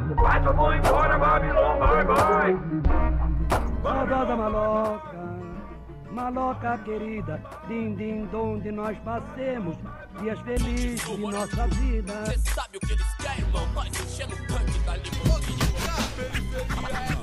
[0.00, 2.56] pai, eu vou embora, Babilônia, vai, vai.
[3.82, 5.18] Saudosa maloca,
[6.10, 9.76] maloca querida, din din donde nós passemos
[10.20, 12.26] dias felizes de nossa vida.
[12.26, 13.66] Cê sabe o que eles querem, irmão?
[13.74, 15.62] Nós enchendo o tanque da limusine.
[16.16, 17.21] Periferia é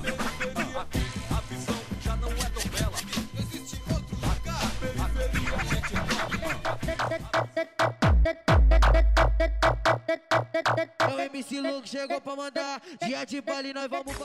[11.29, 12.81] MC Luke chegou pra mandar.
[13.05, 14.15] Dia de baile, nós vamos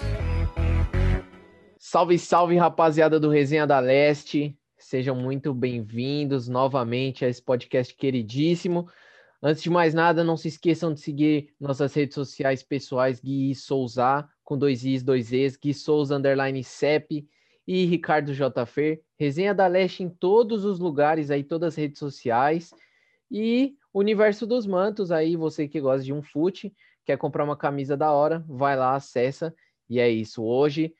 [1.79, 4.59] Salve, salve, rapaziada do Resenha da Leste.
[4.79, 8.89] Sejam muito bem-vindos novamente a esse podcast queridíssimo.
[9.43, 14.27] Antes de mais nada, não se esqueçam de seguir nossas redes sociais pessoais, Gui Souza,
[14.43, 17.29] com dois Is, dois Es, Gui Souza, underline CEP
[17.67, 18.65] e Ricardo J.
[18.65, 19.03] Fer.
[19.19, 22.71] Resenha da Leste em todos os lugares aí, todas as redes sociais.
[23.31, 27.97] E Universo dos Mantos aí, você que gosta de um fute, quer comprar uma camisa
[27.97, 29.55] da hora, vai lá, acessa.
[29.89, 30.43] E é isso.
[30.43, 30.95] Hoje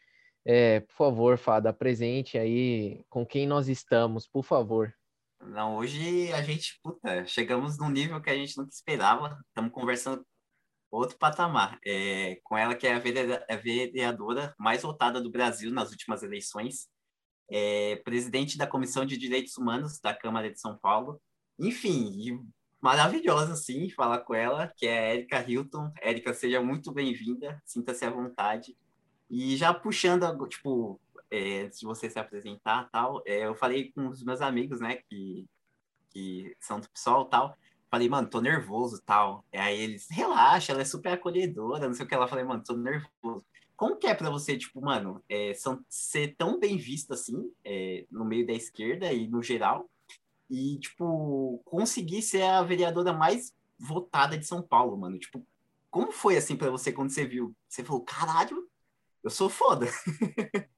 [0.45, 4.95] é, por favor, Fada, apresente aí com quem nós estamos, por favor.
[5.41, 9.39] Não, hoje a gente, puta, chegamos num nível que a gente nunca esperava.
[9.49, 10.25] Estamos conversando
[10.91, 11.79] outro patamar.
[11.85, 16.23] É, com ela que é a vereadora, a vereadora mais votada do Brasil nas últimas
[16.23, 16.89] eleições.
[17.51, 21.21] É, presidente da Comissão de Direitos Humanos da Câmara de São Paulo.
[21.59, 22.47] Enfim,
[22.85, 25.91] maravilhosa, sim, falar com ela, que é a Erika Hilton.
[26.03, 28.77] Erika, seja muito bem-vinda, sinta-se à vontade.
[29.31, 34.23] E já puxando, tipo, é, antes você se apresentar tal, é, eu falei com os
[34.23, 35.47] meus amigos, né, que,
[36.11, 37.57] que são do PSOL tal.
[37.91, 39.47] Falei, mano, tô nervoso tal.
[39.51, 42.15] E aí eles, relaxa, ela é super acolhedora, não sei o que.
[42.15, 43.47] Ela falei, mano, tô nervoso.
[43.75, 48.05] Como que é pra você, tipo, mano, é, são, ser tão bem visto assim, é,
[48.11, 49.89] no meio da esquerda e no geral,
[50.51, 55.19] e, tipo, conseguir ser a vereadora mais votada de São Paulo, mano?
[55.19, 55.47] Tipo,
[55.91, 57.55] como foi assim para você quando você viu?
[57.69, 58.69] Você falou, caralho,
[59.23, 59.87] eu sou foda.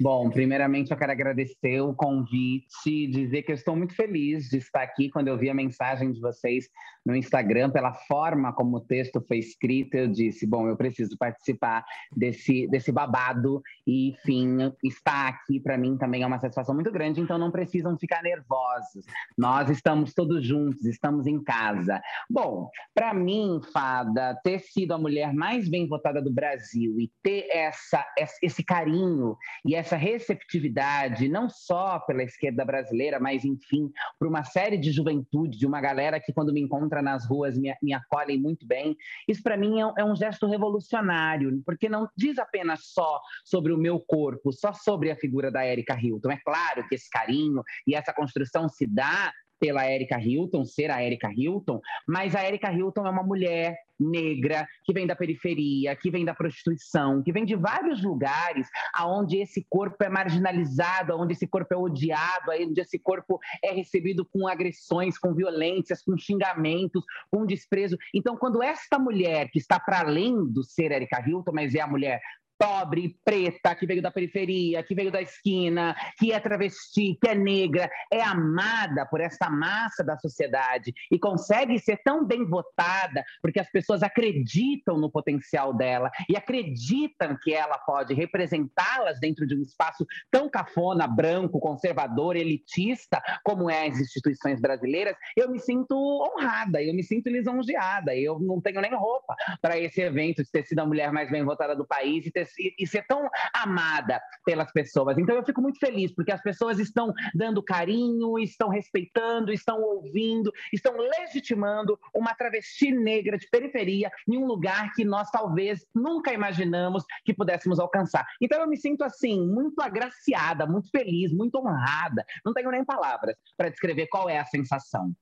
[0.00, 4.82] Bom, primeiramente eu quero agradecer o convite, dizer que eu estou muito feliz de estar
[4.82, 6.68] aqui quando eu vi a mensagem de vocês
[7.06, 11.84] no Instagram, pela forma como o texto foi escrito, eu disse, bom, eu preciso participar
[12.14, 17.20] desse, desse babado e, enfim, estar aqui para mim também é uma satisfação muito grande,
[17.20, 19.04] então não precisam ficar nervosos.
[19.38, 22.02] Nós estamos todos juntos, estamos em casa.
[22.28, 27.46] Bom, para mim, Fada, ter sido a mulher mais bem votada do Brasil e ter
[27.52, 28.04] essa,
[28.42, 34.76] esse carinho e essa receptividade, não só pela esquerda brasileira, mas, enfim, por uma série
[34.76, 38.66] de juventude, de uma galera que, quando me encontra nas ruas, me, me acolhem muito
[38.66, 38.96] bem.
[39.28, 43.78] Isso, para mim, é, é um gesto revolucionário, porque não diz apenas só sobre o
[43.78, 46.30] meu corpo, só sobre a figura da Erika Hilton.
[46.30, 51.02] É claro que esse carinho e essa construção se dá pela Erika Hilton, ser a
[51.02, 56.10] Erika Hilton, mas a Erika Hilton é uma mulher negra que vem da periferia, que
[56.10, 61.46] vem da prostituição, que vem de vários lugares aonde esse corpo é marginalizado, aonde esse
[61.46, 67.46] corpo é odiado, onde esse corpo é recebido com agressões, com violências, com xingamentos, com
[67.46, 67.96] desprezo.
[68.14, 71.86] Então, quando esta mulher que está para além do ser Erika Hilton, mas é a
[71.86, 72.20] mulher
[72.58, 77.34] pobre, preta, que veio da periferia, que veio da esquina, que é travesti, que é
[77.34, 83.60] negra, é amada por essa massa da sociedade e consegue ser tão bem votada porque
[83.60, 89.62] as pessoas acreditam no potencial dela e acreditam que ela pode representá-las dentro de um
[89.62, 96.82] espaço tão cafona, branco, conservador, elitista como é as instituições brasileiras, eu me sinto honrada,
[96.82, 100.80] eu me sinto lisonjeada, eu não tenho nem roupa para esse evento de ter sido
[100.80, 105.18] a mulher mais bem votada do país e ter e ser tão amada pelas pessoas.
[105.18, 110.52] Então eu fico muito feliz porque as pessoas estão dando carinho, estão respeitando, estão ouvindo,
[110.72, 117.04] estão legitimando uma travesti negra de periferia em um lugar que nós talvez nunca imaginamos
[117.24, 118.26] que pudéssemos alcançar.
[118.40, 122.24] Então eu me sinto assim muito agraciada, muito feliz, muito honrada.
[122.44, 125.12] Não tenho nem palavras para descrever qual é a sensação.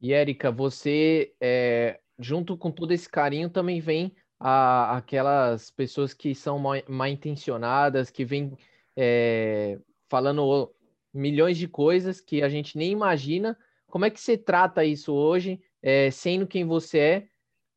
[0.00, 4.14] E Érica, você é, junto com todo esse carinho também vem
[4.44, 8.56] a, aquelas pessoas que são mal, intencionadas, que vêm
[8.96, 9.78] é,
[10.10, 10.74] falando
[11.14, 13.56] milhões de coisas que a gente nem imagina.
[13.86, 17.28] Como é que você trata isso hoje, é, sendo quem você é?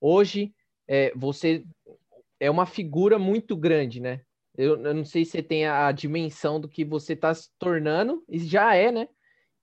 [0.02, 0.56] Hoje,
[0.88, 1.64] é, você
[2.40, 4.22] é uma figura muito grande, né?
[4.58, 7.50] Eu, eu, não sei se você tem a, a dimensão do que você está se
[7.60, 9.08] tornando, e já é, né?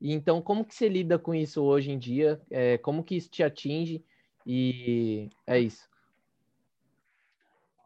[0.00, 2.40] Então, como que você lida com isso hoje em dia?
[2.48, 4.05] É, como que isso te atinge?
[4.46, 5.91] E é isso.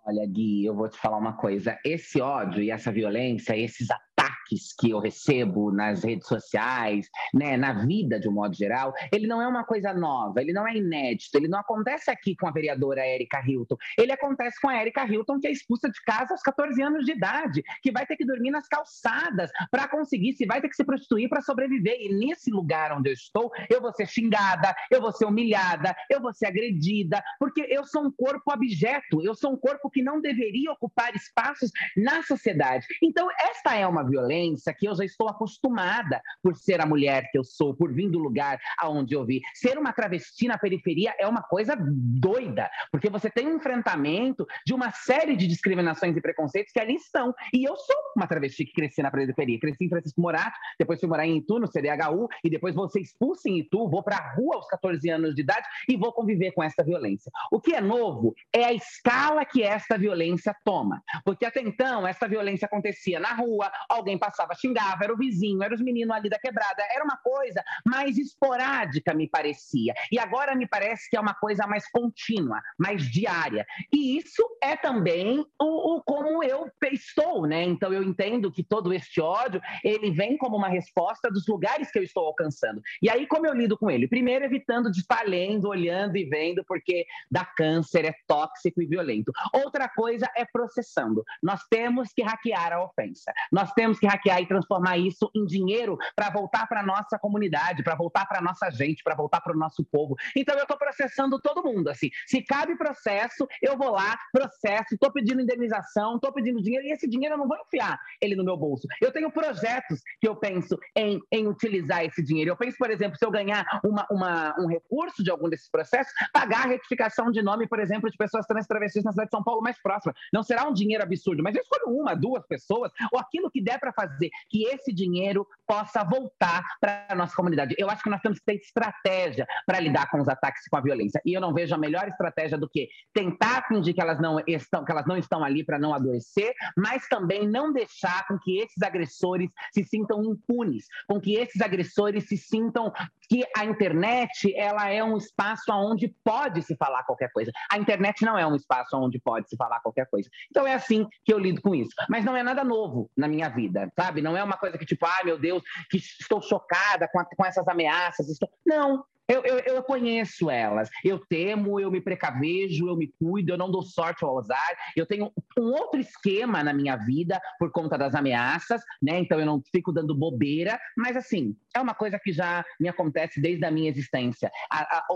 [0.08, 1.76] Olha, Gui, eu vou te falar uma coisa.
[1.84, 7.56] Esse ódio e essa violência, esses ataques ataques que eu recebo nas redes sociais, né,
[7.56, 10.76] na vida de um modo geral, ele não é uma coisa nova, ele não é
[10.76, 15.04] inédito, ele não acontece aqui com a vereadora Érica Hilton, ele acontece com a Érica
[15.04, 18.24] Hilton, que é expulsa de casa aos 14 anos de idade, que vai ter que
[18.24, 21.96] dormir nas calçadas para conseguir, se vai ter que se prostituir para sobreviver.
[22.00, 26.20] E nesse lugar onde eu estou, eu vou ser xingada, eu vou ser humilhada, eu
[26.20, 30.20] vou ser agredida, porque eu sou um corpo abjeto, eu sou um corpo que não
[30.20, 32.86] deveria ocupar espaços na sociedade.
[33.02, 34.35] Então, esta é uma violência
[34.78, 38.18] que eu já estou acostumada por ser a mulher que eu sou, por vir do
[38.18, 39.40] lugar aonde eu vi.
[39.54, 44.74] Ser uma travesti na periferia é uma coisa doida, porque você tem um enfrentamento de
[44.74, 47.34] uma série de discriminações e preconceitos que ali estão.
[47.52, 49.58] E eu sou uma travesti que cresci na periferia.
[49.58, 53.00] Cresci em Francisco Morato, depois fui morar em Itu, no CDHU, e depois vou ser
[53.00, 56.52] expulso em Itu, vou para a rua aos 14 anos de idade e vou conviver
[56.52, 57.30] com essa violência.
[57.50, 61.02] O que é novo é a escala que essa violência toma.
[61.24, 65.74] Porque até então, essa violência acontecia na rua, alguém passava, xingava, era o vizinho, era
[65.74, 69.94] os meninos ali da quebrada, era uma coisa mais esporádica, me parecia.
[70.10, 73.64] E agora me parece que é uma coisa mais contínua, mais diária.
[73.92, 77.62] E isso é também o, o como eu estou, né?
[77.62, 81.98] Então eu entendo que todo este ódio, ele vem como uma resposta dos lugares que
[81.98, 82.80] eu estou alcançando.
[83.00, 84.08] E aí como eu lido com ele?
[84.08, 89.30] Primeiro evitando de estar lendo, olhando e vendo, porque dá câncer, é tóxico e violento.
[89.52, 91.24] Outra coisa é processando.
[91.42, 93.32] Nós temos que hackear a ofensa.
[93.52, 97.94] Nós temos que hackear e transformar isso em dinheiro para voltar para nossa comunidade, para
[97.94, 100.16] voltar para nossa gente, para voltar para o nosso povo.
[100.34, 102.10] Então eu estou processando todo mundo assim.
[102.26, 107.08] Se cabe processo, eu vou lá, processo, estou pedindo indenização, estou pedindo dinheiro e esse
[107.08, 108.86] dinheiro eu não vou enfiar ele no meu bolso.
[109.00, 112.50] Eu tenho projetos que eu penso em, em utilizar esse dinheiro.
[112.50, 116.12] Eu penso, por exemplo, se eu ganhar uma, uma, um recurso de algum desses processos,
[116.32, 119.42] pagar a retificação de nome, por exemplo, de pessoas trans travestis na cidade de São
[119.42, 120.14] Paulo mais próxima.
[120.32, 123.78] Não será um dinheiro absurdo, mas eu escolho uma, duas pessoas, ou aquilo que der
[123.78, 124.05] para fazer,
[124.48, 127.74] que esse dinheiro possa voltar para a nossa comunidade.
[127.78, 130.76] Eu acho que nós temos que ter estratégia para lidar com os ataques e com
[130.76, 131.20] a violência.
[131.24, 134.84] E eu não vejo a melhor estratégia do que tentar fingir que elas não estão,
[134.84, 138.82] que elas não estão ali para não adoecer, mas também não deixar com que esses
[138.82, 142.92] agressores se sintam impunes, com que esses agressores se sintam
[143.28, 147.50] que a internet ela é um espaço onde pode se falar qualquer coisa.
[147.70, 150.28] A internet não é um espaço onde pode se falar qualquer coisa.
[150.50, 151.90] Então é assim que eu lido com isso.
[152.08, 154.22] Mas não é nada novo na minha vida, sabe?
[154.22, 157.44] Não é uma coisa que tipo, ah, meu Deus, que estou chocada com, a, com
[157.44, 158.28] essas ameaças.
[158.28, 158.48] Estou...
[158.64, 160.88] Não, eu, eu, eu, conheço elas.
[161.04, 164.76] Eu temo, eu me precavejo, eu me cuido, eu não dou sorte ao azar.
[164.96, 169.18] Eu tenho um outro esquema na minha vida por conta das ameaças, né?
[169.18, 173.40] Então eu não fico dando bobeira, mas assim, é uma coisa que já me acontece
[173.40, 174.50] desde a minha existência.
[174.70, 175.06] A, a,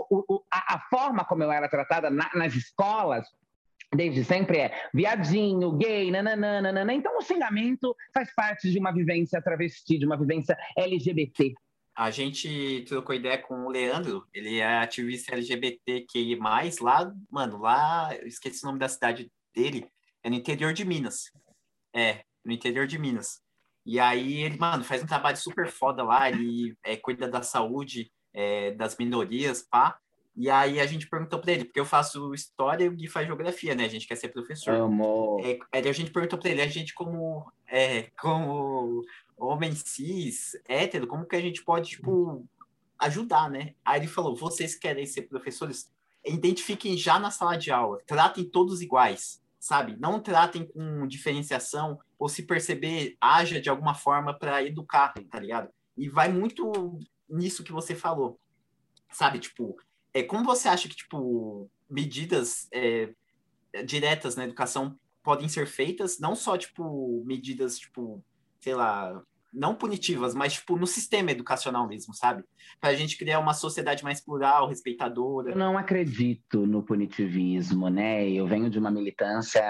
[0.51, 3.25] a, a forma como eu era tratada na, nas escolas
[3.93, 6.93] desde sempre é viadinho, gay, nananana.
[6.93, 11.53] Então o xingamento faz parte de uma vivência travesti, de uma vivência LGBT.
[12.01, 16.35] A gente trocou ideia com o Leandro, ele é ativista LGBTQI+,
[16.81, 19.87] lá, mano, lá, eu esqueci o nome da cidade dele,
[20.23, 21.31] é no interior de Minas.
[21.93, 23.39] É, no interior de Minas.
[23.85, 28.11] E aí ele, mano, faz um trabalho super foda lá, ele é, cuida da saúde
[28.33, 29.95] é, das minorias, pá.
[30.35, 33.27] E aí a gente perguntou para ele, porque eu faço história e o Gui faz
[33.27, 33.85] geografia, né?
[33.85, 34.73] A gente quer ser professor.
[34.73, 35.45] Amor.
[35.45, 39.03] É, aí a gente perguntou para ele, a gente como, é, como
[39.45, 42.45] homem cis, hétero, como que a gente pode, tipo,
[42.99, 43.73] ajudar, né?
[43.83, 45.91] Aí ele falou, vocês querem ser professores,
[46.25, 49.97] identifiquem já na sala de aula, tratem todos iguais, sabe?
[49.99, 55.69] Não tratem com diferenciação, ou se perceber, haja de alguma forma para educar, tá ligado?
[55.97, 58.39] E vai muito nisso que você falou,
[59.11, 59.39] sabe?
[59.39, 59.75] Tipo,
[60.13, 63.13] é, como você acha que, tipo, medidas é,
[63.83, 68.23] diretas na educação podem ser feitas, não só, tipo, medidas, tipo,
[68.59, 69.21] sei lá,
[69.53, 72.43] não punitivas, mas tipo no sistema educacional mesmo, sabe?
[72.79, 75.51] Para a gente criar uma sociedade mais plural, respeitadora.
[75.51, 78.29] Eu não acredito no punitivismo, né?
[78.29, 79.61] Eu venho de uma militância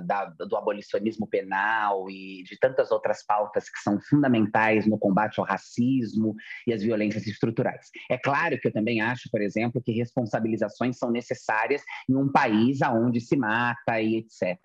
[0.00, 5.46] da, do abolicionismo penal e de tantas outras pautas que são fundamentais no combate ao
[5.46, 6.34] racismo
[6.66, 7.90] e às violências estruturais.
[8.10, 12.82] É claro que eu também acho, por exemplo, que responsabilizações são necessárias em um país
[12.82, 14.58] aonde se mata e etc.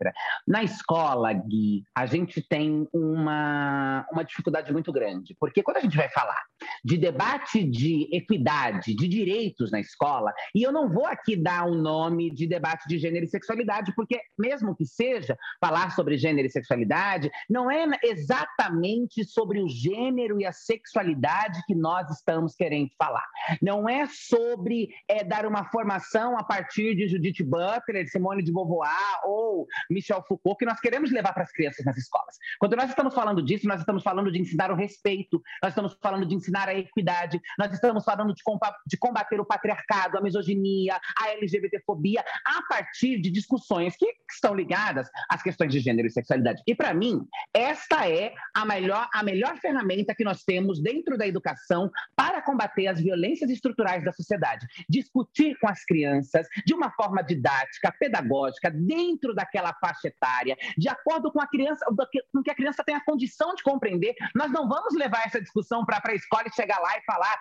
[0.48, 5.82] Na escola, Gui, a gente tem uma, uma dificuldade dificuldade muito grande, porque quando a
[5.82, 6.42] gente vai falar
[6.84, 11.76] de debate de equidade, de direitos na escola, e eu não vou aqui dar um
[11.76, 16.52] nome de debate de gênero e sexualidade, porque mesmo que seja falar sobre gênero e
[16.52, 23.26] sexualidade, não é exatamente sobre o gênero e a sexualidade que nós estamos querendo falar.
[23.62, 29.22] Não é sobre é, dar uma formação a partir de Judith Butler, Simone de Beauvoir
[29.24, 32.38] ou Michel Foucault que nós queremos levar para as crianças nas escolas.
[32.60, 36.26] Quando nós estamos falando disso, nós estamos falando de ensinar o respeito, nós estamos falando
[36.26, 42.24] de ensinar a equidade, nós estamos falando de combater o patriarcado, a misoginia, a LGBTfobia,
[42.46, 46.62] a partir de discussões que estão ligadas às questões de gênero e sexualidade.
[46.68, 47.26] E para mim,
[47.60, 52.88] esta é a melhor, a melhor ferramenta que nós temos dentro da educação para combater
[52.88, 54.66] as violências estruturais da sociedade.
[54.90, 61.32] Discutir com as crianças de uma forma didática, pedagógica, dentro daquela faixa etária, de acordo
[61.32, 61.86] com a criança,
[62.34, 64.16] com que a criança tem a condição de compreender.
[64.34, 67.38] Nós não vamos levar essa discussão para a escola e chegar lá e falar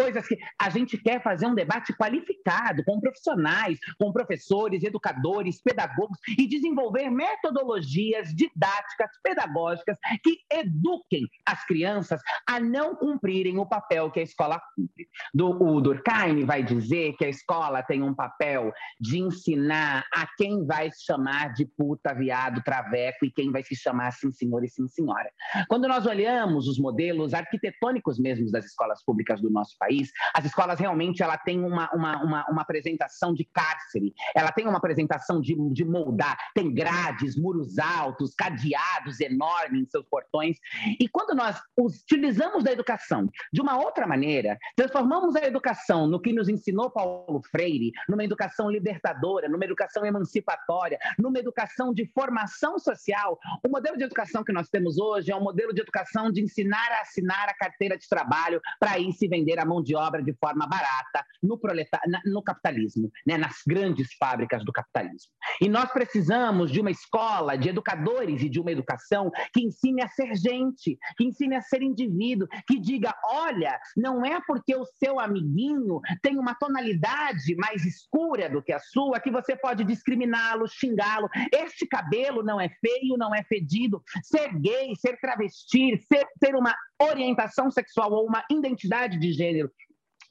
[0.00, 6.18] coisas que a gente quer fazer um debate qualificado com profissionais, com professores, educadores, pedagogos
[6.38, 14.20] e desenvolver metodologias didáticas, pedagógicas que eduquem as crianças a não cumprirem o papel que
[14.20, 15.06] a escola cumpre.
[15.34, 20.64] Do, o Durkheim vai dizer que a escola tem um papel de ensinar a quem
[20.64, 24.68] vai se chamar de puta, viado, traveco e quem vai se chamar sim senhor e
[24.68, 25.30] sim senhora.
[25.68, 30.44] Quando nós olhamos os modelos arquitetônicos mesmos das escolas públicas do nosso país, país, as
[30.44, 35.40] escolas realmente ela tem uma, uma, uma, uma apresentação de cárcere, ela tem uma apresentação
[35.40, 40.56] de, de moldar, tem grades, muros altos, cadeados enormes em seus portões.
[40.98, 46.32] E quando nós utilizamos da educação de uma outra maneira, transformamos a educação no que
[46.32, 53.38] nos ensinou Paulo Freire, numa educação libertadora, numa educação emancipatória, numa educação de formação social,
[53.64, 56.92] o modelo de educação que nós temos hoje é um modelo de educação de ensinar
[56.92, 60.32] a assinar a carteira de trabalho para ir se vender a mão de obra de
[60.34, 65.32] forma barata no, proletar, no capitalismo, né, nas grandes fábricas do capitalismo.
[65.60, 70.08] E nós precisamos de uma escola, de educadores e de uma educação que ensine a
[70.08, 75.18] ser gente, que ensine a ser indivíduo, que diga: olha, não é porque o seu
[75.18, 81.28] amiguinho tem uma tonalidade mais escura do que a sua que você pode discriminá-lo, xingá-lo.
[81.52, 84.02] Este cabelo não é feio, não é fedido.
[84.22, 89.70] Ser gay, ser travesti, ser, ter uma orientação sexual ou uma identidade de gênero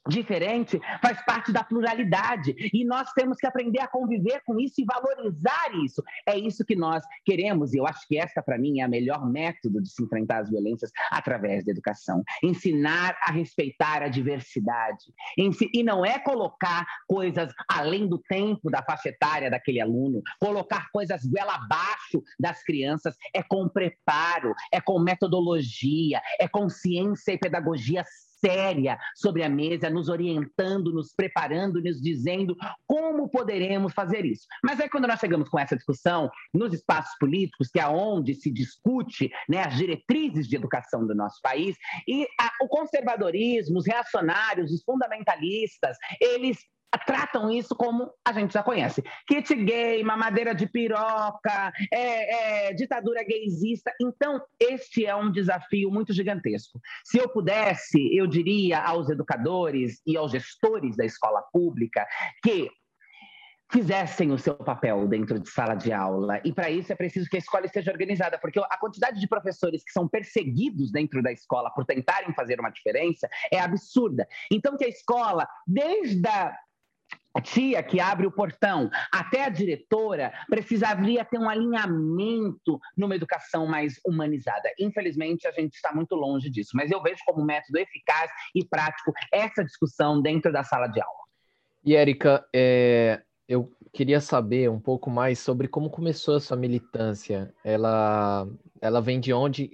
[0.08, 4.84] diferente faz parte da pluralidade e nós temos que aprender a conviver com isso e
[4.84, 6.02] valorizar isso.
[6.26, 9.28] É isso que nós queremos e eu acho que esta para mim é a melhor
[9.30, 12.22] método de se enfrentar as violências através da educação.
[12.42, 15.04] Ensinar a respeitar a diversidade
[15.36, 21.24] e não é colocar coisas além do tempo da faixa etária daquele aluno, colocar coisas
[21.24, 28.04] goela abaixo das crianças é com preparo, é com metodologia, é com ciência e pedagogia
[28.44, 32.56] séria sobre a mesa, nos orientando, nos preparando, nos dizendo
[32.86, 34.46] como poderemos fazer isso.
[34.62, 38.50] Mas aí, quando nós chegamos com essa discussão nos espaços políticos, que é onde se
[38.50, 44.72] discute né, as diretrizes de educação do nosso país, e a, o conservadorismo, os reacionários,
[44.72, 46.58] os fundamentalistas, eles
[46.98, 49.02] tratam isso como a gente já conhece.
[49.26, 53.92] Kit gay, mamadeira de piroca, é, é, ditadura gaysista.
[54.00, 56.80] Então, este é um desafio muito gigantesco.
[57.04, 62.06] Se eu pudesse, eu diria aos educadores e aos gestores da escola pública
[62.42, 62.70] que
[63.72, 66.40] fizessem o seu papel dentro de sala de aula.
[66.44, 69.84] E para isso é preciso que a escola esteja organizada, porque a quantidade de professores
[69.84, 74.26] que são perseguidos dentro da escola por tentarem fazer uma diferença é absurda.
[74.50, 76.52] Então que a escola, desde a
[77.32, 83.66] a tia que abre o portão, até a diretora, precisaria ter um alinhamento numa educação
[83.66, 84.68] mais humanizada.
[84.78, 89.12] Infelizmente, a gente está muito longe disso, mas eu vejo como método eficaz e prático
[89.32, 91.20] essa discussão dentro da sala de aula.
[91.84, 97.54] E, Érica, é, eu queria saber um pouco mais sobre como começou a sua militância.
[97.64, 98.46] Ela,
[98.80, 99.70] ela vem de onde?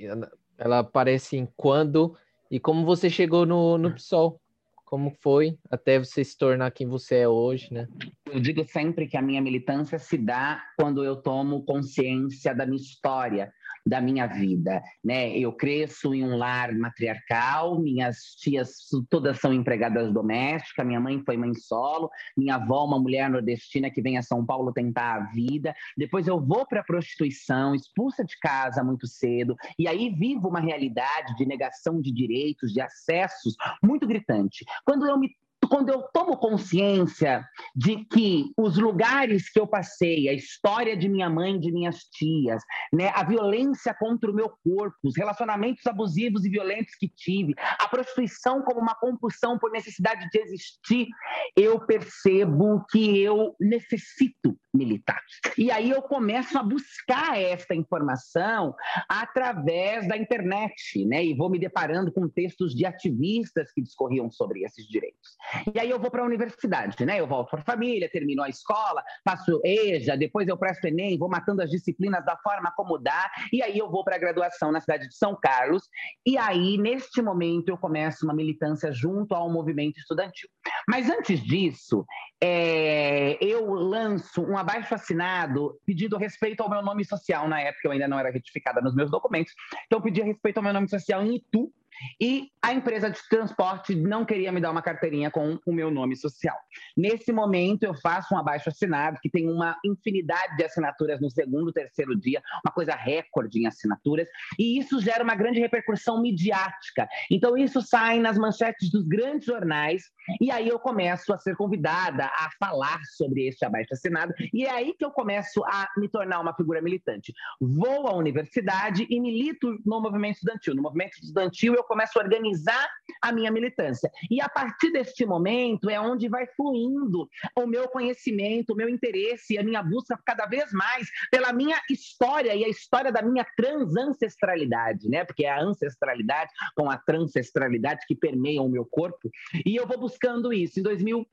[0.59, 2.16] Ela aparece em quando?
[2.50, 4.40] E como você chegou no, no PSOL?
[4.87, 7.88] Como foi até você se tornar quem você é hoje, né?
[8.25, 12.81] Eu digo sempre que a minha militância se dá quando eu tomo consciência da minha
[12.81, 13.52] história,
[13.87, 15.31] da minha vida, né?
[15.38, 21.37] Eu cresço em um lar matriarcal, minhas tias todas são empregadas domésticas, minha mãe foi
[21.37, 25.73] mãe solo, minha avó uma mulher nordestina que vem a São Paulo tentar a vida.
[25.97, 30.61] Depois eu vou para a prostituição, expulsa de casa muito cedo, e aí vivo uma
[30.61, 34.64] realidade de negação de direitos, de acessos muito gritante.
[34.85, 35.31] Quando eu me
[35.69, 41.29] quando eu tomo consciência de que os lugares que eu passei, a história de minha
[41.29, 46.51] mãe, de minhas tias, né, a violência contra o meu corpo, os relacionamentos abusivos e
[46.51, 51.09] violentos que tive, a prostituição como uma compulsão por necessidade de existir,
[51.57, 55.21] eu percebo que eu necessito militar.
[55.56, 58.75] E aí eu começo a buscar esta informação
[59.09, 61.25] através da internet, né?
[61.25, 65.37] E vou me deparando com textos de ativistas que discorriam sobre esses direitos.
[65.75, 67.21] E aí eu vou para a universidade, né?
[67.21, 71.28] Eu volto para a família, termino a escola, faço EJA, depois eu presto ENEM, vou
[71.28, 74.80] matando as disciplinas da forma como dá, e aí eu vou para a graduação na
[74.80, 75.85] cidade de São Carlos.
[76.25, 80.49] E aí, neste momento, eu começo uma militância junto ao movimento estudantil.
[80.88, 82.04] Mas antes disso,
[82.42, 87.49] é, eu lanço um abaixo assinado pedindo respeito ao meu nome social.
[87.49, 89.55] Na época eu ainda não era retificada nos meus documentos,
[89.87, 91.73] então eu pedi respeito ao meu nome social em Itu,
[92.21, 96.17] e a empresa de transporte não queria me dar uma carteirinha com o meu nome
[96.17, 96.57] social.
[96.97, 101.73] Nesse momento, eu faço um abaixo assinado que tem uma infinidade de assinaturas no segundo,
[101.73, 107.09] terceiro dia, uma coisa recorde em assinaturas, e isso gera uma grande repercussão midiática.
[107.31, 110.03] Então, isso sai nas manchetes dos grandes jornais,
[110.41, 114.71] e aí eu começo a ser convidada a falar sobre este abaixo assinado, e é
[114.71, 117.33] aí que eu começo a me tornar uma figura militante.
[117.61, 120.75] Vou à universidade e milito no movimento estudantil.
[120.75, 122.88] No movimento estudantil, eu começo a organizar
[123.23, 124.11] a minha militância.
[124.31, 129.59] E a partir deste momento é onde vai fluindo o meu conhecimento, o meu interesse,
[129.59, 135.09] a minha busca cada vez mais pela minha história e a história da minha transancestralidade,
[135.09, 135.25] né?
[135.25, 139.31] Porque é a ancestralidade com a transancestralidade que permeiam o meu corpo.
[139.64, 140.81] E eu vou buscando isso.
[140.81, 141.26] Em 2000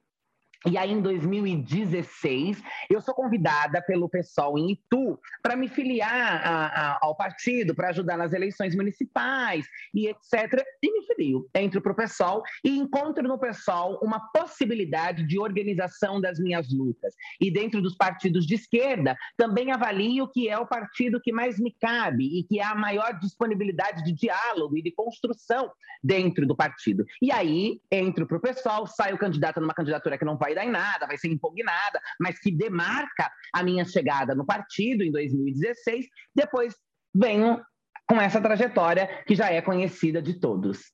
[0.65, 6.65] e aí, em 2016, eu sou convidada pelo pessoal em Itu para me filiar a,
[6.65, 10.65] a, ao partido, para ajudar nas eleições municipais e etc.
[10.81, 11.49] E me filio.
[11.53, 17.13] Entro para o pessoal e encontro no pessoal uma possibilidade de organização das minhas lutas.
[17.41, 21.75] E dentro dos partidos de esquerda, também avalio que é o partido que mais me
[21.79, 25.69] cabe e que há maior disponibilidade de diálogo e de construção
[26.01, 27.05] dentro do partido.
[27.21, 30.65] E aí, entro para o pessoal, saio candidata numa candidatura que não vai vai dar
[30.65, 36.05] em nada, vai ser impugnada, mas que demarca a minha chegada no partido em 2016.
[36.35, 36.75] Depois
[37.13, 37.61] venho
[38.07, 40.93] com essa trajetória que já é conhecida de todos.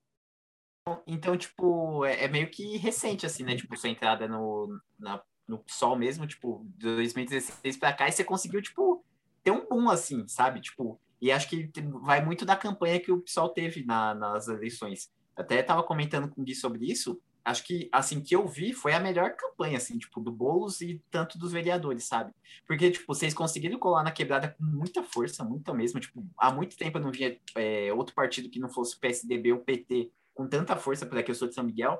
[1.06, 3.56] Então, tipo, é, é meio que recente, assim, né?
[3.56, 8.24] Tipo, sua entrada no, na, no PSOL mesmo, tipo, de 2016 pra cá, e você
[8.24, 9.04] conseguiu, tipo,
[9.44, 10.62] ter um boom, assim, sabe?
[10.62, 11.70] Tipo, e acho que
[12.02, 15.12] vai muito da campanha que o PSOL teve na, nas eleições.
[15.36, 18.94] Até estava comentando com o Gui sobre isso, acho que, assim, que eu vi foi
[18.94, 22.32] a melhor campanha, assim, tipo, do Boulos e tanto dos vereadores, sabe?
[22.68, 26.78] Porque, tipo, vocês conseguiram colar na quebrada com muita força, muita mesmo, tipo, há muito
[26.78, 30.48] tempo eu não via é, outro partido que não fosse o PSDB ou PT com
[30.48, 32.00] tanta força, para que eu sou de São Miguel.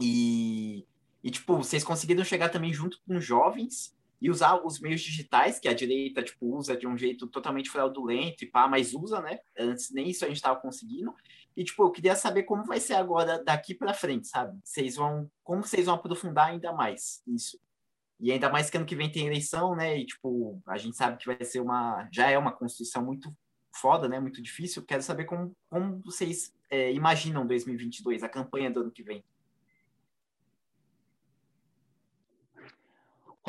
[0.00, 0.84] E,
[1.22, 5.68] e, tipo, vocês conseguiram chegar também junto com jovens e usar os meios digitais, que
[5.68, 9.38] a direita, tipo, usa de um jeito totalmente fraudulento e pá, mas usa, né?
[9.58, 11.14] Antes nem isso a gente estava conseguindo.
[11.56, 14.58] E, tipo, eu queria saber como vai ser agora daqui para frente, sabe?
[14.64, 17.58] Vocês vão, como vocês vão aprofundar ainda mais isso?
[18.18, 19.98] E ainda mais que ano que vem tem eleição, né?
[19.98, 23.34] E, tipo, a gente sabe que vai ser uma, já é uma constituição muito
[23.74, 24.20] foda, né?
[24.20, 24.84] Muito difícil.
[24.84, 29.24] Quero saber como, como vocês é, imaginam 2022, a campanha do ano que vem.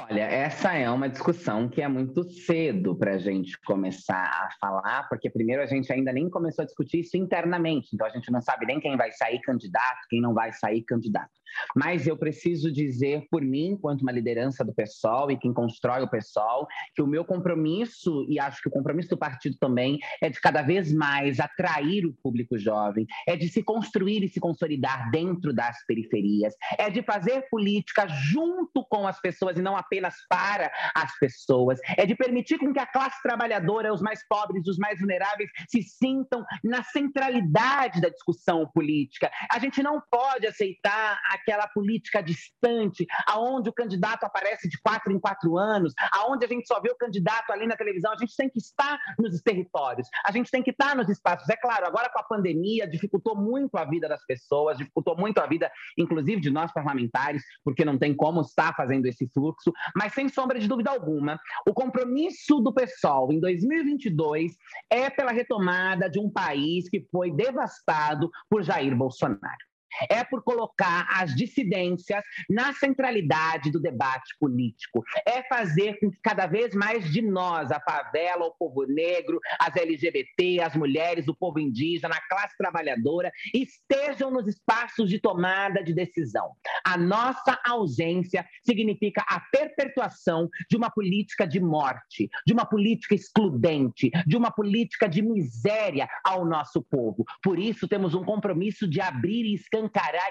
[0.10, 5.08] Olha, essa é uma discussão que é muito cedo para a gente começar a falar,
[5.08, 8.42] porque primeiro a gente ainda nem começou a discutir isso internamente, então a gente não
[8.42, 11.30] sabe nem quem vai sair candidato, quem não vai sair candidato.
[11.76, 16.10] Mas eu preciso dizer por mim, enquanto uma liderança do PSOL e quem constrói o
[16.10, 20.40] PSOL, que o meu compromisso, e acho que o compromisso do partido também, é de
[20.42, 25.54] cada vez mais atrair o público jovem, é de se construir e se consolidar dentro
[25.54, 29.91] das periferias, é de fazer política junto com as pessoas e não apenas
[30.30, 34.78] para as pessoas, é de permitir com que a classe trabalhadora, os mais pobres, os
[34.78, 39.30] mais vulneráveis, se sintam na centralidade da discussão política.
[39.52, 45.20] A gente não pode aceitar aquela política distante, aonde o candidato aparece de quatro em
[45.20, 48.12] quatro anos, aonde a gente só vê o candidato ali na televisão.
[48.14, 51.50] A gente tem que estar nos territórios, a gente tem que estar nos espaços.
[51.50, 55.48] É claro, agora com a pandemia dificultou muito a vida das pessoas, dificultou muito a
[55.48, 60.30] vida, inclusive de nós parlamentares, porque não tem como estar fazendo esse fluxo, mas sem
[60.30, 64.54] sombra de dúvida alguma, o compromisso do pessoal em 2022
[64.90, 69.71] é pela retomada de um país que foi devastado por Jair Bolsonaro.
[70.10, 76.48] É por colocar as dissidências na centralidade do debate político, é fazer com que cada
[76.48, 81.60] vez mais de nós, a favela, o povo negro, as LGBT, as mulheres, o povo
[81.60, 86.52] indígena, a classe trabalhadora, estejam nos espaços de tomada de decisão.
[86.86, 94.12] A nossa ausência significa a perpetuação de uma política de morte, de uma política excludente,
[94.26, 97.26] de uma política de miséria ao nosso povo.
[97.44, 99.81] Por isso, temos um compromisso de abrir e escancarar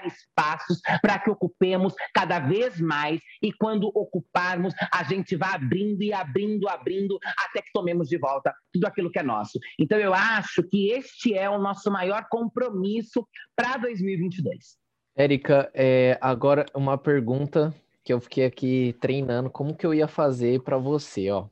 [0.05, 6.13] espaços para que ocupemos cada vez mais e quando ocuparmos, a gente vai abrindo e
[6.13, 9.59] abrindo, abrindo, até que tomemos de volta tudo aquilo que é nosso.
[9.79, 14.77] Então, eu acho que este é o nosso maior compromisso para 2022.
[15.15, 20.61] Érica, é, agora uma pergunta que eu fiquei aqui treinando, como que eu ia fazer
[20.61, 21.47] para você, ó.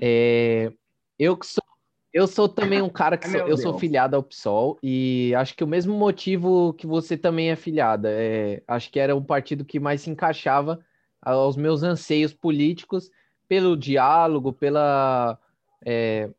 [0.00, 0.72] É,
[1.18, 1.67] eu que sou
[2.12, 5.62] eu sou também um cara que sou, eu sou filiado ao PSOL e acho que
[5.62, 8.08] o mesmo motivo que você também é filiada.
[8.10, 10.80] É, acho que era um partido que mais se encaixava
[11.20, 13.10] aos meus anseios políticos
[13.46, 15.38] pelo diálogo, pela
[15.84, 16.30] é,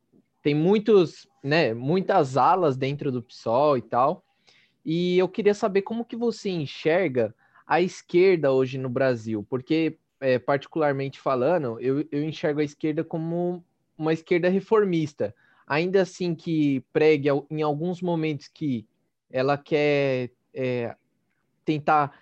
[0.42, 4.24] tem muitos, né, muitas alas dentro do PSOL e tal.
[4.84, 7.34] E eu queria saber como que você enxerga
[7.68, 13.64] a esquerda hoje no Brasil, porque é, particularmente falando, eu, eu enxergo a esquerda como
[13.96, 15.36] uma esquerda reformista
[15.70, 18.88] ainda assim que pregue em alguns momentos que
[19.30, 20.96] ela quer é,
[21.64, 22.20] tentar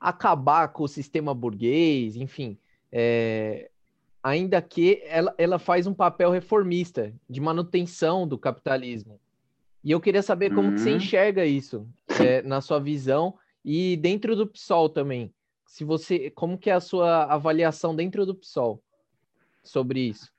[0.00, 2.58] acabar com o sistema burguês, enfim,
[2.90, 3.70] é,
[4.22, 9.20] ainda que ela, ela faz um papel reformista de manutenção do capitalismo.
[9.84, 10.74] E eu queria saber como uhum.
[10.74, 11.86] que você enxerga isso
[12.18, 15.32] é, na sua visão e dentro do PSOL também.
[15.66, 18.82] Se você, como que é a sua avaliação dentro do PSOL
[19.62, 20.32] sobre isso?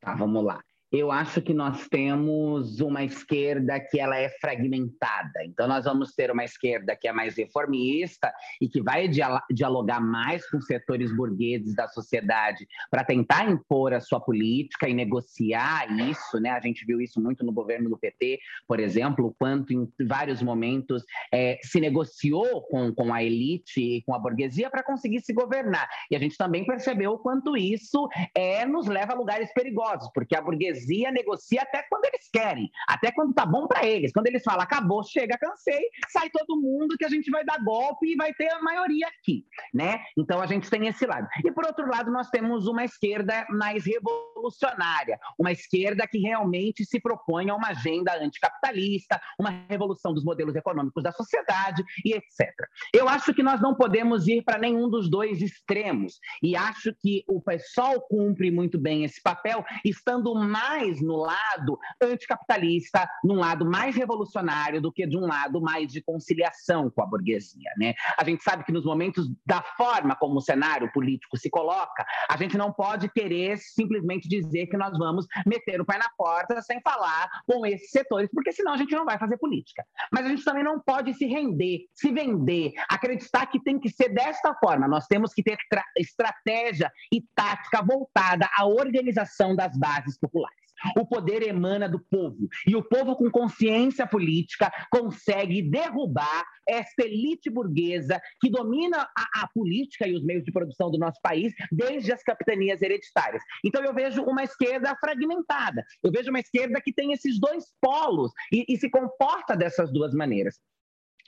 [0.00, 5.42] Tá, vamos lá eu acho que nós temos uma esquerda que ela é fragmentada.
[5.46, 9.08] Então nós vamos ter uma esquerda que é mais reformista e que vai
[9.50, 15.90] dialogar mais com setores burgueses da sociedade para tentar impor a sua política e negociar
[15.98, 16.50] isso, né?
[16.50, 20.42] A gente viu isso muito no governo do PT, por exemplo, o quanto em vários
[20.42, 21.02] momentos
[21.32, 25.88] é, se negociou com, com a elite e com a burguesia para conseguir se governar.
[26.10, 30.36] E a gente também percebeu o quanto isso é, nos leva a lugares perigosos, porque
[30.36, 34.12] a burguesia burguesia negocia até quando eles querem, até quando tá bom para eles.
[34.12, 38.12] Quando eles falam, acabou, chega, cansei, sai todo mundo que a gente vai dar golpe
[38.12, 40.00] e vai ter a maioria aqui, né?
[40.16, 41.28] Então a gente tem esse lado.
[41.44, 47.00] E por outro lado, nós temos uma esquerda mais revolucionária, uma esquerda que realmente se
[47.00, 52.50] propõe a uma agenda anticapitalista, uma revolução dos modelos econômicos da sociedade e etc.
[52.92, 57.24] Eu acho que nós não podemos ir para nenhum dos dois extremos e acho que
[57.28, 63.64] o PSOL cumpre muito bem esse papel, estando mais mais no lado anticapitalista, num lado
[63.64, 67.70] mais revolucionário do que de um lado mais de conciliação com a burguesia.
[67.76, 67.94] Né?
[68.18, 72.36] A gente sabe que nos momentos da forma como o cenário político se coloca, a
[72.36, 76.80] gente não pode querer simplesmente dizer que nós vamos meter o pé na porta sem
[76.80, 79.84] falar com esses setores, porque senão a gente não vai fazer política.
[80.10, 84.08] Mas a gente também não pode se render, se vender, acreditar que tem que ser
[84.08, 84.88] desta forma.
[84.88, 85.58] Nós temos que ter
[85.98, 90.61] estratégia e tática voltada à organização das bases populares.
[90.96, 92.48] O poder emana do povo.
[92.66, 99.48] E o povo, com consciência política, consegue derrubar esta elite burguesa que domina a, a,
[99.48, 103.42] política e os meios de produção do nosso país desde as capitanias hereditárias.
[103.64, 105.84] Então, eu vejo uma esquerda fragmentada.
[106.02, 110.14] Eu vejo uma esquerda que tem esses dois polos e, e se comporta dessas duas
[110.14, 110.60] maneiras.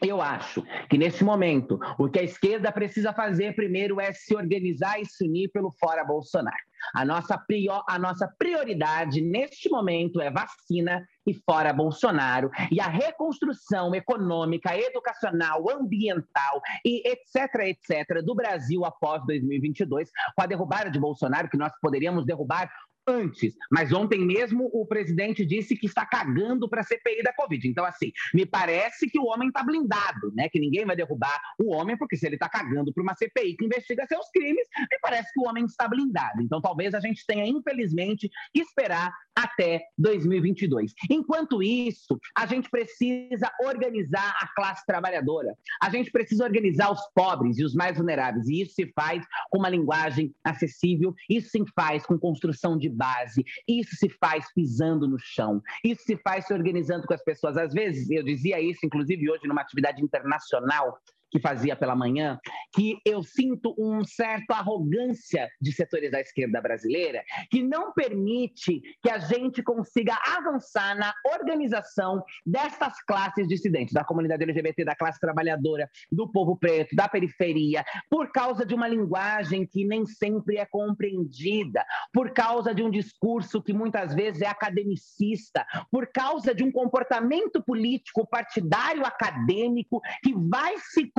[0.03, 5.01] Eu acho que nesse momento o que a esquerda precisa fazer primeiro é se organizar
[5.01, 6.57] e se unir pelo fora Bolsonaro.
[6.95, 12.51] A nossa, prior, a nossa prioridade neste momento é vacina e fora Bolsonaro.
[12.71, 20.47] E a reconstrução econômica, educacional, ambiental e etc, etc do Brasil após 2022, com a
[20.47, 22.71] derrubada de Bolsonaro, que nós poderíamos derrubar
[23.07, 23.55] antes.
[23.71, 27.69] Mas ontem mesmo o presidente disse que está cagando para a CPI da Covid.
[27.69, 30.49] Então, assim, me parece que o homem está blindado, né?
[30.49, 33.65] Que ninguém vai derrubar o homem, porque se ele está cagando para uma CPI que
[33.65, 36.43] investiga seus crimes, me parece que o homem está blindado.
[36.43, 40.95] Então, talvez a gente tenha, infelizmente, que esperar até 2022.
[41.11, 45.55] Enquanto isso, a gente precisa organizar a classe trabalhadora.
[45.83, 48.49] A gente precisa organizar os pobres e os mais vulneráveis.
[48.49, 53.45] E isso se faz com uma linguagem acessível, isso se faz com construção de base,
[53.69, 57.57] isso se faz pisando no chão, isso se faz se organizando com as pessoas.
[57.57, 60.99] Às vezes, eu dizia isso, inclusive hoje, numa atividade internacional
[61.35, 62.39] que fazia pela manhã,
[62.73, 69.11] que eu sinto um certo arrogância de setores da esquerda brasileira que não permite que
[69.11, 75.91] a gente consiga avançar na organização dessas classes dissidentes, da comunidade LGBT, da classe trabalhadora,
[76.13, 81.85] do povo preto, da periferia, por causa de uma linguagem que nem sempre é compreendida,
[82.13, 87.61] por causa de um discurso que muitas vezes é academicista, por causa de um comportamento
[87.61, 91.11] político partidário acadêmico que vai se,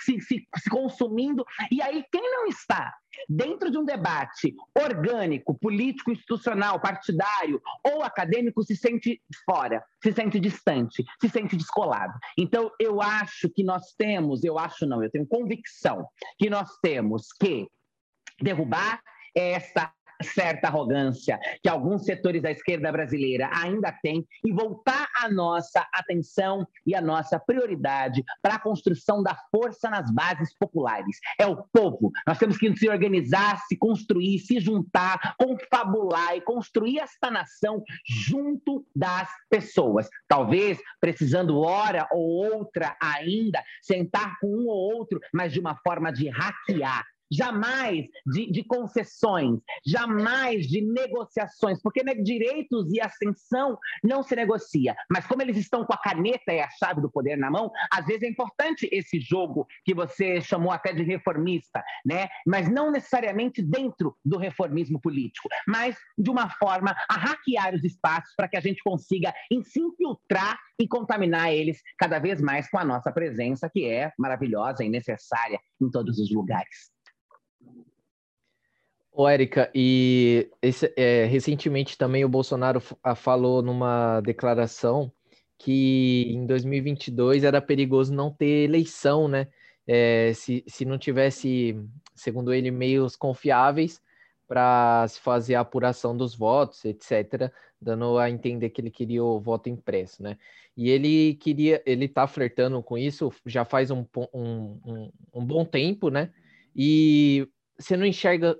[0.00, 1.44] se, se, se consumindo.
[1.70, 2.94] E aí, quem não está
[3.28, 10.38] dentro de um debate orgânico, político, institucional, partidário ou acadêmico, se sente fora, se sente
[10.38, 12.12] distante, se sente descolado.
[12.38, 16.06] Então, eu acho que nós temos, eu acho não, eu tenho convicção
[16.38, 17.68] que nós temos que
[18.40, 19.00] derrubar
[19.34, 19.92] essa
[20.22, 26.66] certa arrogância que alguns setores da esquerda brasileira ainda têm e voltar a nossa atenção
[26.86, 31.18] e a nossa prioridade para a construção da força nas bases populares.
[31.38, 32.10] É o povo.
[32.26, 38.86] Nós temos que se organizar, se construir, se juntar, confabular e construir esta nação junto
[38.94, 40.08] das pessoas.
[40.28, 46.12] Talvez precisando hora ou outra ainda sentar com um ou outro, mas de uma forma
[46.12, 54.22] de hackear jamais de, de, concessões, jamais de negociações, porque né, direitos e ascensão não
[54.22, 54.96] se negocia.
[55.10, 58.06] Mas como eles estão com a caneta e a chave do poder na mão, às
[58.06, 62.28] vezes é importante esse jogo que você chamou até de reformista, né?
[62.46, 68.34] Mas não necessariamente dentro do reformismo político, mas de uma forma a hackear os espaços
[68.36, 69.32] para que a gente consiga
[69.64, 74.82] se infiltrar e contaminar eles cada vez mais com a nossa presença, que é maravilhosa
[74.82, 76.90] e necessária em todos os lugares.
[79.12, 82.80] Ô, Érica, e esse, é, recentemente também o Bolsonaro
[83.16, 85.12] falou numa declaração
[85.58, 89.48] que em 2022 era perigoso não ter eleição, né?
[89.86, 91.76] É, se, se não tivesse,
[92.14, 94.00] segundo ele, meios confiáveis
[94.48, 99.40] para se fazer a apuração dos votos, etc., dando a entender que ele queria o
[99.40, 100.38] voto impresso, né?
[100.76, 105.64] E ele queria, ele tá flertando com isso já faz um, um, um, um bom
[105.64, 106.32] tempo, né?
[106.74, 107.46] E
[107.78, 108.56] você não enxerga.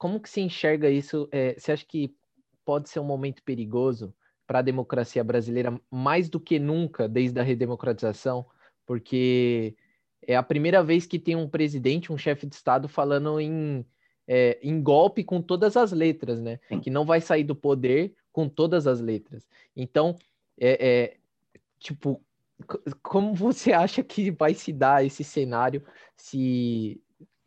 [0.00, 1.28] Como que se enxerga isso?
[1.30, 2.16] É, você acha que
[2.64, 4.14] pode ser um momento perigoso
[4.46, 8.46] para a democracia brasileira mais do que nunca desde a redemocratização?
[8.86, 9.76] Porque
[10.26, 13.84] é a primeira vez que tem um presidente, um chefe de Estado falando em,
[14.26, 16.58] é, em golpe com todas as letras, né?
[16.82, 19.46] Que não vai sair do poder com todas as letras.
[19.76, 20.16] Então,
[20.58, 21.16] é, é
[21.78, 22.24] tipo,
[23.02, 25.84] como você acha que vai se dar esse cenário
[26.16, 27.02] se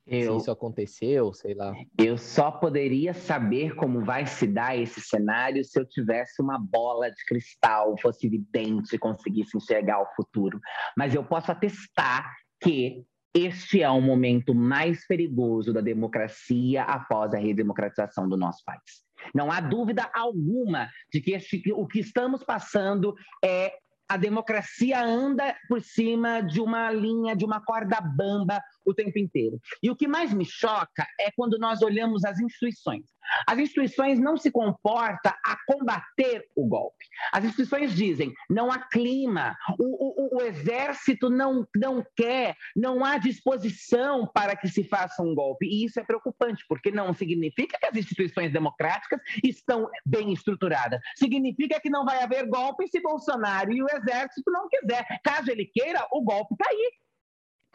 [0.05, 1.73] eu, se isso aconteceu, sei lá.
[1.97, 7.09] Eu só poderia saber como vai se dar esse cenário se eu tivesse uma bola
[7.09, 10.59] de cristal, fosse evidente, conseguisse enxergar o futuro.
[10.97, 12.29] Mas eu posso atestar
[12.61, 19.03] que este é o momento mais perigoso da democracia após a redemocratização do nosso país.
[19.33, 23.73] Não há dúvida alguma de que este, o que estamos passando é
[24.07, 29.59] a democracia anda por cima de uma linha, de uma corda bamba o tempo inteiro.
[29.81, 33.13] E o que mais me choca é quando nós olhamos as instituições.
[33.47, 37.05] As instituições não se comportam a combater o golpe.
[37.31, 43.17] As instituições dizem, não há clima, o, o, o exército não, não quer, não há
[43.17, 45.65] disposição para que se faça um golpe.
[45.65, 50.99] E isso é preocupante, porque não significa que as instituições democráticas estão bem estruturadas.
[51.15, 55.05] Significa que não vai haver golpe se Bolsonaro e o exército não quiser.
[55.23, 57.02] Caso ele queira, o golpe cair.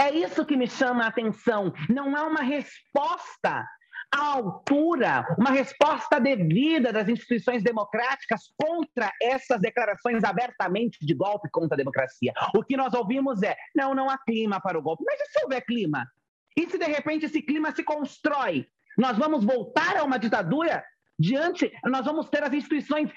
[0.01, 1.73] É isso que me chama a atenção.
[1.89, 3.67] Não há uma resposta
[4.15, 11.75] à altura, uma resposta devida das instituições democráticas contra essas declarações abertamente de golpe contra
[11.75, 12.33] a democracia.
[12.55, 15.05] O que nós ouvimos é: não, não há clima para o golpe.
[15.05, 16.07] Mas e se houver clima?
[16.57, 18.67] E se de repente esse clima se constrói?
[18.97, 20.85] Nós vamos voltar a uma ditadura?
[21.19, 23.11] Diante, nós vamos ter as instituições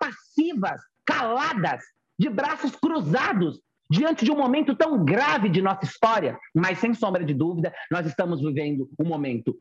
[0.00, 1.84] passivas, caladas,
[2.18, 7.24] de braços cruzados, diante de um momento tão grave de nossa história, mas sem sombra
[7.24, 9.56] de dúvida, nós estamos vivendo um momento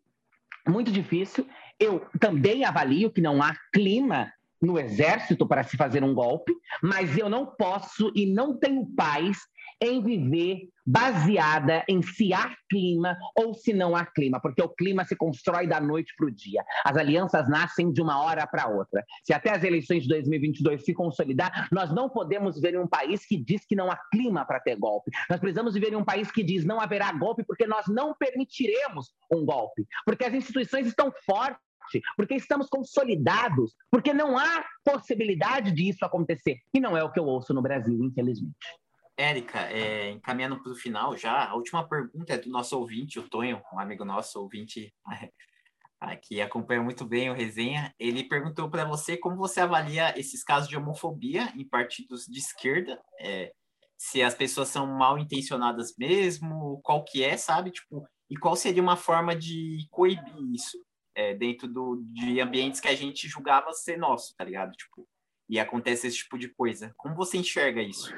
[0.67, 1.47] muito difícil.
[1.79, 7.17] Eu também avalio que não há clima no exército para se fazer um golpe, mas
[7.17, 9.38] eu não posso e não tenho paz
[9.86, 15.04] em viver baseada em se há clima ou se não há clima, porque o clima
[15.04, 16.63] se constrói da noite para o dia.
[16.84, 19.04] As alianças nascem de uma hora para outra.
[19.24, 23.26] Se até as eleições de 2022 se consolidar, nós não podemos viver em um país
[23.26, 25.10] que diz que não há clima para ter golpe.
[25.30, 29.12] Nós precisamos viver em um país que diz não haverá golpe porque nós não permitiremos
[29.32, 31.65] um golpe, porque as instituições estão fortes
[32.17, 36.58] porque estamos consolidados, porque não há possibilidade disso acontecer.
[36.74, 38.56] E não é o que eu ouço no Brasil, infelizmente.
[39.17, 43.30] Érica, é, encaminhando para o final já, a última pergunta é do nosso ouvinte, o
[43.30, 44.93] Tonho, um amigo nosso, ouvinte
[46.21, 47.93] que acompanha muito bem o resenha.
[47.97, 53.01] Ele perguntou para você como você avalia esses casos de homofobia em partidos de esquerda,
[53.19, 53.51] é,
[53.97, 57.71] se as pessoas são mal intencionadas mesmo, qual que é, sabe?
[57.71, 60.78] Tipo, e qual seria uma forma de coibir isso
[61.15, 64.71] é, dentro do, de ambientes que a gente julgava ser nosso, tá ligado?
[64.73, 65.08] Tipo,
[65.47, 66.93] e acontece esse tipo de coisa.
[66.97, 68.12] Como você enxerga isso?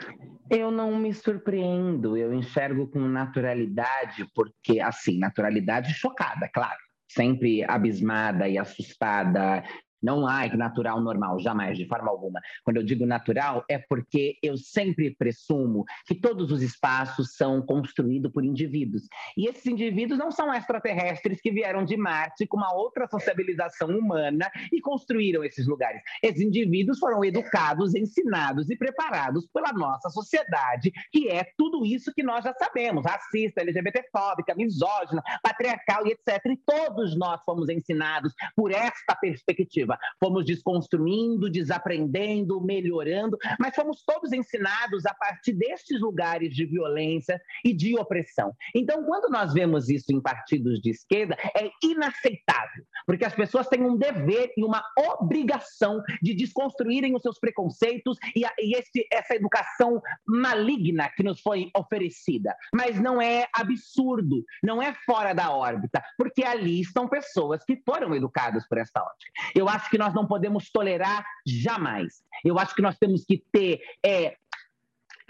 [0.49, 6.77] Eu não me surpreendo, eu enxergo com naturalidade, porque, assim, naturalidade chocada, claro.
[7.09, 9.63] Sempre abismada e assustada
[10.01, 12.39] não há natural normal, jamais, de forma alguma.
[12.63, 18.31] Quando eu digo natural, é porque eu sempre presumo que todos os espaços são construídos
[18.31, 19.03] por indivíduos.
[19.35, 24.49] E esses indivíduos não são extraterrestres que vieram de Marte com uma outra sociabilização humana
[24.71, 26.01] e construíram esses lugares.
[26.21, 32.23] Esses indivíduos foram educados, ensinados e preparados pela nossa sociedade, que é tudo isso que
[32.23, 36.45] nós já sabemos: racista, LGBTfóbica, misógina, patriarcal e etc.
[36.45, 39.86] E todos nós fomos ensinados por esta perspectiva
[40.19, 47.73] Fomos desconstruindo, desaprendendo, melhorando, mas fomos todos ensinados a partir destes lugares de violência e
[47.73, 48.53] de opressão.
[48.75, 53.83] Então, quando nós vemos isso em partidos de esquerda, é inaceitável, porque as pessoas têm
[53.83, 59.35] um dever e uma obrigação de desconstruírem os seus preconceitos e, a, e esse, essa
[59.35, 62.55] educação maligna que nos foi oferecida.
[62.73, 68.15] Mas não é absurdo, não é fora da órbita, porque ali estão pessoas que foram
[68.15, 69.31] educadas por essa ótica.
[69.55, 72.21] Eu acho que nós não podemos tolerar jamais.
[72.43, 74.37] Eu acho que nós temos que ter é,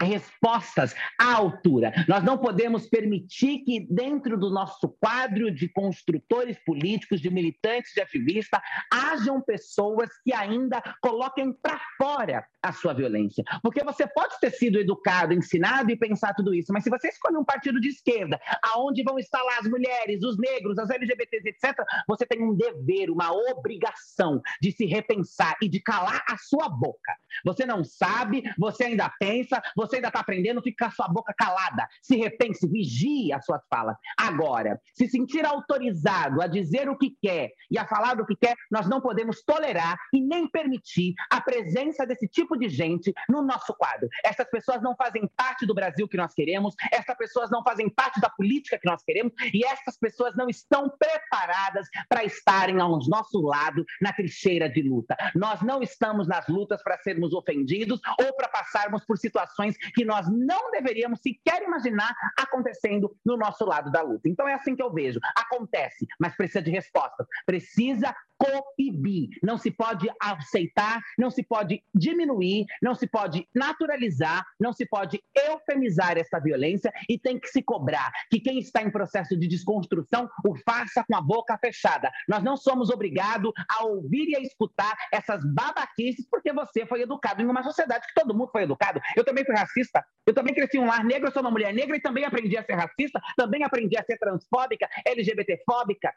[0.00, 1.92] respostas à altura.
[2.08, 8.00] Nós não podemos permitir que, dentro do nosso quadro de construtores políticos, de militantes, de
[8.00, 8.60] ativistas,
[8.92, 13.44] hajam pessoas que ainda coloquem para fora a sua violência.
[13.62, 17.36] Porque você pode ter sido educado, ensinado e pensar tudo isso, mas se você escolhe
[17.36, 21.84] um partido de esquerda, aonde vão estar lá as mulheres, os negros, as LGBTs, etc.,
[22.06, 27.16] você tem um dever, uma obrigação de se repensar e de calar a sua boca.
[27.44, 31.34] Você não sabe, você ainda pensa, você ainda está aprendendo, fica com a sua boca
[31.36, 31.88] calada.
[32.02, 33.96] Se repense, vigie as suas falas.
[34.16, 38.54] Agora, se sentir autorizado a dizer o que quer e a falar o que quer,
[38.70, 43.74] nós não podemos tolerar e nem permitir a presença desse tipo de gente no nosso
[43.74, 44.08] quadro.
[44.24, 48.20] Essas pessoas não fazem parte do Brasil que nós queremos, essas pessoas não fazem parte
[48.20, 53.40] da política que nós queremos e essas pessoas não estão preparadas para estarem ao nosso
[53.40, 55.16] lado na trincheira de luta.
[55.34, 60.26] Nós não estamos nas lutas para sermos ofendidos ou para passarmos por situações que nós
[60.28, 64.28] não deveríamos sequer imaginar acontecendo no nosso lado da luta.
[64.28, 65.18] Então é assim que eu vejo.
[65.36, 67.26] Acontece, mas precisa de respostas.
[67.44, 69.30] Precisa coibir.
[69.42, 75.20] Não se pode aceitar, não se pode diminuir, não se pode naturalizar, não se pode
[75.34, 80.28] eufemizar essa violência e tem que se cobrar que quem está em processo de desconstrução
[80.46, 82.10] o faça com a boca fechada.
[82.28, 87.42] Nós não somos obrigados a ouvir e a escutar essas babaquices porque você foi educado
[87.42, 89.00] em uma sociedade que todo mundo foi educado.
[89.16, 91.74] Eu também fui racista, eu também cresci em um lar negro, eu sou uma mulher
[91.74, 96.14] negra e também aprendi a ser racista, também aprendi a ser transfóbica, LGBTfóbica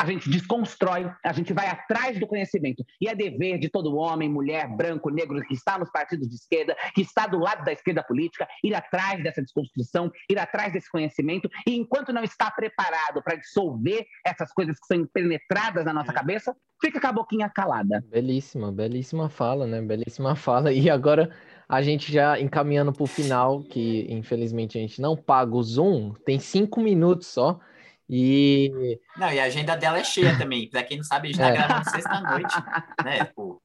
[0.00, 2.84] a gente desconstrói, a gente vai atrás do conhecimento.
[3.00, 6.76] E é dever de todo homem, mulher, branco, negro que está nos partidos de esquerda,
[6.94, 11.50] que está do lado da esquerda política, ir atrás dessa desconstrução, ir atrás desse conhecimento.
[11.66, 16.54] E enquanto não está preparado para dissolver essas coisas que são penetradas na nossa cabeça,
[16.80, 18.04] fica com a boquinha calada.
[18.08, 19.80] Belíssima, belíssima fala, né?
[19.82, 20.72] Belíssima fala.
[20.72, 21.30] E agora
[21.68, 26.14] a gente já encaminhando para o final, que infelizmente a gente não paga o Zoom,
[26.24, 27.58] tem cinco minutos só.
[28.08, 28.98] E.
[29.16, 30.68] Não, e a agenda dela é cheia também.
[30.70, 31.52] Pra quem não sabe, a gente tá é.
[31.52, 32.54] gravando sexta-noite,
[33.04, 33.24] né?
[33.34, 33.60] Pô.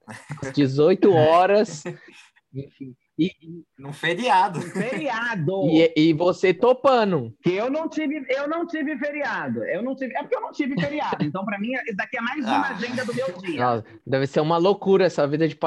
[0.54, 1.84] 18 horas.
[2.54, 2.96] Enfim.
[3.18, 3.32] E,
[3.78, 4.60] num feriado.
[4.62, 5.68] Feriado.
[5.70, 7.34] E, e, você topando.
[7.44, 9.64] Que eu não tive, eu não tive feriado.
[9.64, 11.24] Eu não tive, é porque eu não tive feriado.
[11.24, 12.70] Então, para mim, isso daqui é mais uma ah.
[12.72, 13.84] agenda do meu dia.
[14.06, 15.58] deve ser uma loucura essa vida de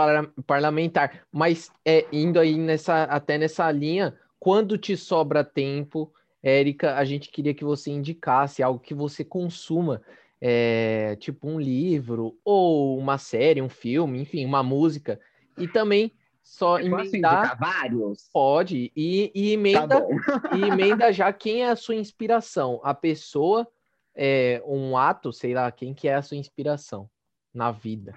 [0.45, 1.23] parlamentar.
[1.33, 7.31] Mas é, indo aí nessa, até nessa linha, quando te sobra tempo Érica, a gente
[7.31, 10.03] queria que você indicasse algo que você consuma,
[10.41, 15.19] é, tipo um livro, ou uma série, um filme, enfim, uma música.
[15.59, 16.13] E também
[16.47, 17.59] só Eu emendar.
[17.59, 18.29] vários?
[18.33, 18.93] Pode.
[18.95, 20.07] E, e emenda, tá
[20.57, 22.81] e emenda já quem é a sua inspiração.
[22.85, 23.67] A pessoa,
[24.15, 27.11] é, um ato, sei lá, quem que é a sua inspiração
[27.53, 28.15] na vida.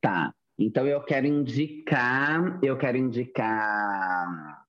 [0.00, 0.34] Tá.
[0.58, 4.62] Então eu quero indicar, eu quero indicar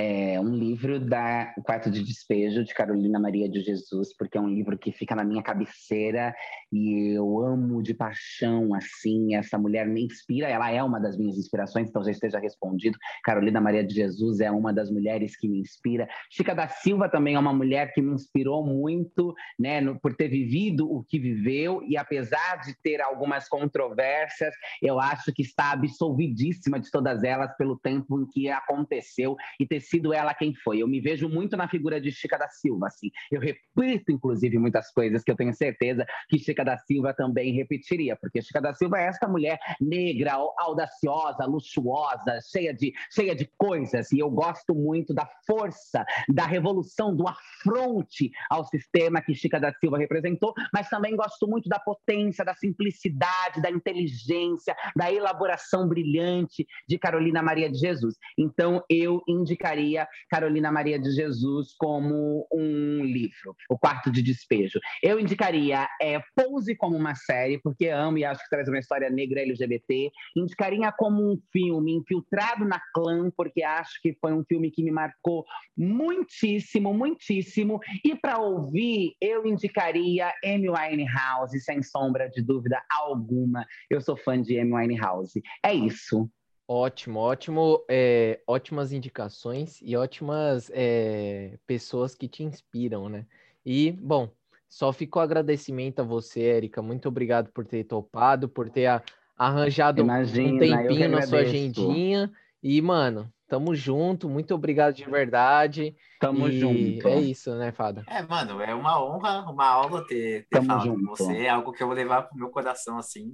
[0.00, 4.40] É um livro da O Quarto de Despejo, de Carolina Maria de Jesus, porque é
[4.40, 6.32] um livro que fica na minha cabeceira
[6.72, 11.36] e eu amo de paixão, assim, essa mulher me inspira, ela é uma das minhas
[11.36, 12.96] inspirações, então já esteja respondido.
[13.24, 16.08] Carolina Maria de Jesus é uma das mulheres que me inspira.
[16.30, 20.28] Chica da Silva também é uma mulher que me inspirou muito, né, no, por ter
[20.28, 26.78] vivido o que viveu e apesar de ter algumas controvérsias, eu acho que está absolvidíssima
[26.78, 30.82] de todas elas pelo tempo em que aconteceu e ter sido ela quem foi.
[30.82, 33.10] Eu me vejo muito na figura de Chica da Silva, assim.
[33.30, 38.16] Eu repito, inclusive, muitas coisas que eu tenho certeza que Chica da Silva também repetiria,
[38.16, 44.12] porque Chica da Silva é esta mulher negra, audaciosa, luxuosa, cheia de, cheia de coisas,
[44.12, 49.72] e eu gosto muito da força, da revolução, do afronte ao sistema que Chica da
[49.72, 56.66] Silva representou, mas também gosto muito da potência, da simplicidade, da inteligência, da elaboração brilhante
[56.86, 58.16] de Carolina Maria de Jesus.
[58.36, 64.80] Então, eu indicaria indicaria Carolina Maria de Jesus como um livro, O Quarto de Despejo.
[65.02, 69.08] Eu indicaria é, Pose como uma série, porque amo e acho que traz uma história
[69.08, 70.10] negra LGBT.
[70.36, 74.90] Indicaria como um filme Infiltrado na Clã, porque acho que foi um filme que me
[74.90, 75.44] marcou
[75.76, 77.80] muitíssimo, muitíssimo.
[78.04, 83.64] E para ouvir, eu indicaria Amy Winehouse, sem sombra de dúvida alguma.
[83.88, 85.40] Eu sou fã de Amy Winehouse.
[85.64, 86.28] É isso.
[86.70, 93.24] Ótimo, ótimo, é, ótimas indicações e ótimas é, pessoas que te inspiram, né?
[93.64, 94.28] E, bom,
[94.68, 96.82] só ficou agradecimento a você, Érica.
[96.82, 99.02] Muito obrigado por ter topado, por ter a,
[99.34, 102.30] arranjado Imagina, um tempinho na sua agendinha.
[102.62, 104.28] E, mano, tamo junto.
[104.28, 105.96] Muito obrigado de verdade.
[106.20, 107.08] Tamo e junto.
[107.08, 108.04] É isso, né, Fada?
[108.06, 111.00] É, mano, é uma honra, uma aula ter, ter Tamo falado junto.
[111.00, 111.44] com você.
[111.44, 113.32] É algo que eu vou levar pro meu coração, assim,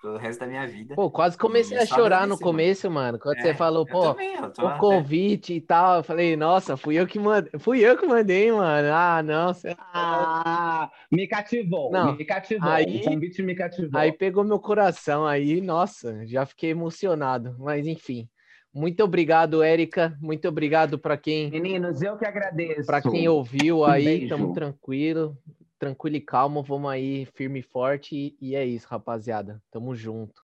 [0.00, 0.94] pelo resto da minha vida.
[0.94, 3.18] Pô, quase comecei E a chorar no começo, mano.
[3.18, 5.98] Quando você É, falou, eu pô, também, tô o convite e tal.
[5.98, 7.52] Eu falei, nossa, fui eu que mandei.
[7.60, 8.88] Fui eu que mandei, mano.
[8.92, 9.54] Ah, não.
[9.54, 9.76] Você...
[9.78, 12.72] Ah, me cativou, Não, me cativou.
[12.72, 14.00] aí- o convite me cativou.
[14.00, 17.56] Aí pegou meu coração aí, nossa, já fiquei emocionado.
[17.58, 18.28] Mas enfim,
[18.72, 20.16] muito obrigado, Érica.
[20.20, 22.86] Muito obrigado para quem Meninos, eu que agradeço.
[22.86, 24.20] para quem ouviu aí.
[24.22, 25.36] Tamo tranquilo,
[25.78, 26.62] tranquilo e calmo.
[26.62, 28.36] Vamos aí firme e forte.
[28.40, 29.62] E é isso, rapaziada.
[29.70, 30.34] Tamo junto.